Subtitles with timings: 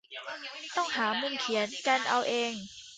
[0.75, 2.53] ต้องหามุมเขียนกันเอาเอง